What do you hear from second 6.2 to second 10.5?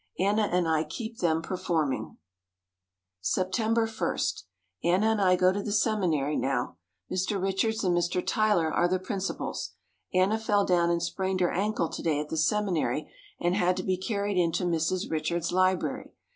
now. Mr. Richards and Mr. Tyler are the principals. Anna